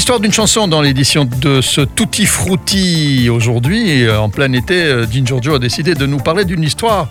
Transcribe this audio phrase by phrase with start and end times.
[0.00, 5.36] L'histoire d'une chanson dans l'édition de ce Tutti Frutti aujourd'hui, en plein été, euh, Ginger
[5.42, 7.10] Joe a décidé de nous parler d'une histoire,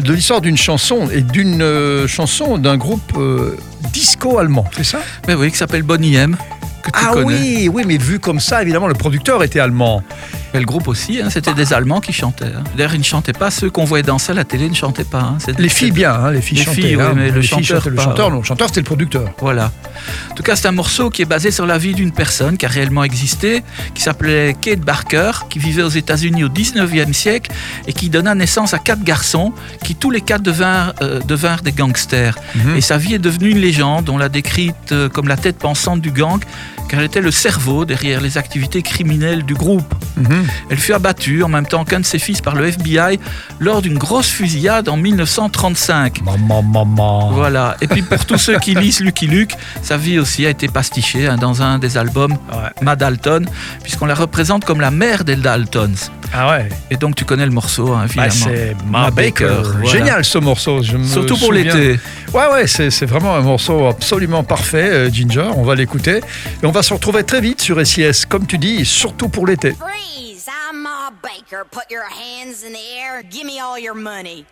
[0.00, 3.58] de l'histoire d'une chanson et d'une euh, chanson d'un groupe euh,
[3.92, 5.00] disco allemand, c'est ça?
[5.28, 6.34] Mais oui, qui s'appelle Bonnie M.
[6.82, 7.26] Que tu Ah connais.
[7.26, 10.02] oui, oui, mais vu comme ça, évidemment, le producteur était allemand.
[10.54, 12.44] Et le groupe aussi, hein, c'était des Allemands qui chantaient.
[12.44, 12.62] hein.
[12.76, 15.20] D'ailleurs, ils ne chantaient pas, ceux qu'on voyait danser à la télé ne chantaient pas.
[15.20, 15.38] hein.
[15.58, 16.82] Les filles bien, hein, les filles Les chantaient.
[16.82, 18.84] filles, oui, hein, mais le les filles chanteur, le chanteur, non, le chanteur c'était le
[18.86, 19.30] producteur.
[19.38, 19.72] Voilà.
[20.30, 22.66] En tout cas, c'est un morceau qui est basé sur la vie d'une personne qui
[22.66, 23.62] a réellement existé,
[23.94, 27.50] qui s'appelait Kate Barker, qui vivait aux États-Unis au 19e siècle
[27.86, 29.52] et qui donna naissance à quatre garçons
[29.84, 32.36] qui tous les quatre devinrent, euh, devinrent des gangsters.
[32.56, 32.76] Mhm.
[32.76, 34.08] Et sa vie est devenue une légende.
[34.10, 36.40] On l'a décrite euh, comme la tête pensante du gang,
[36.88, 39.94] car elle était le cerveau derrière les activités criminelles du groupe.
[40.16, 40.46] Mhm.
[40.70, 43.18] Elle fut abattue en même temps qu'un de ses fils par le FBI
[43.60, 46.22] lors d'une grosse fusillade en 1935.
[46.24, 47.30] Maman, maman.
[47.32, 47.76] Voilà.
[47.80, 51.26] Et puis pour tous ceux qui lisent Lucky Luke, sa vie aussi a été pastichée
[51.26, 52.68] hein, dans un des albums, Ouais.
[52.82, 53.46] Ma Dalton,
[53.82, 55.94] puisqu'on la représente comme la mère des Daltons.
[56.34, 56.68] Ah ouais.
[56.90, 58.30] Et donc tu connais le morceau, hein, Bah, évidemment.
[58.56, 59.44] c'est Ma Ma Baker.
[59.44, 59.84] Baker, voilà.
[59.90, 60.82] Génial ce morceau.
[60.82, 61.98] Je me Surtout pour l'été.
[62.32, 65.50] Ouais, ouais, c'est c'est vraiment un morceau absolument parfait, euh, Ginger.
[65.56, 66.20] On va l'écouter.
[66.62, 69.72] Et on va se retrouver très vite sur SIS, comme tu dis, surtout pour l'été.
[69.72, 70.46] Freeze!
[70.70, 71.64] I'm Ma Baker.
[71.70, 73.22] Put your hands in the air.
[73.30, 74.46] Give me all your money.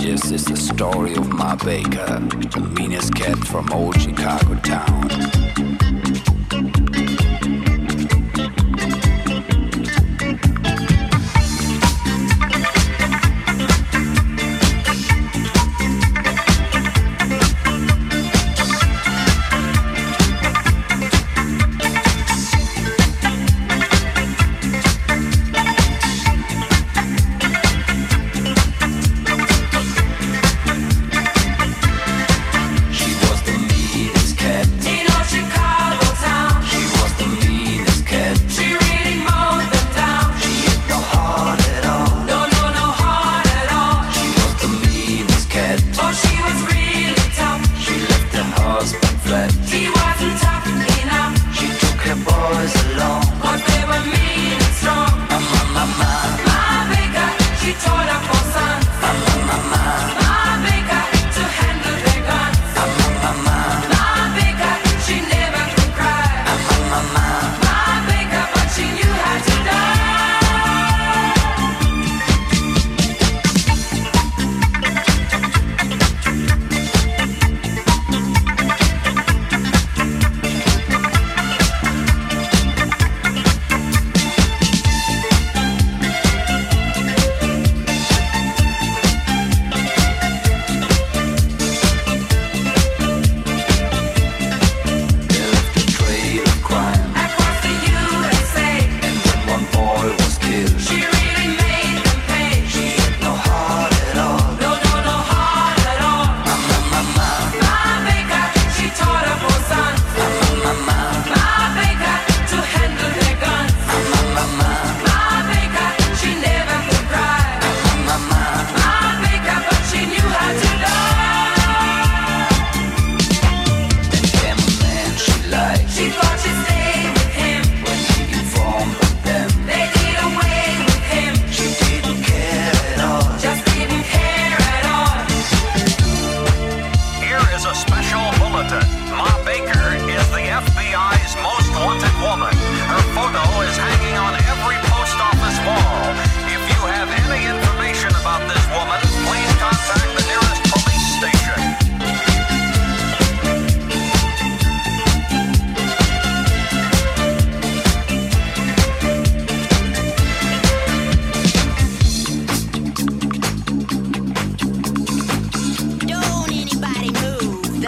[0.00, 2.20] Yes, it's the story of Ma Baker,
[2.50, 4.97] the meanest cat from old Chicago town.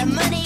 [0.06, 0.39] money.